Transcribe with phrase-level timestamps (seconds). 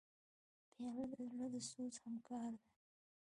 [0.73, 2.67] پیاله د زړه د سوز همکار ده.